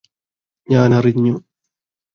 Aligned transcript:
ഞാനറിഞ്ഞു 0.67 1.35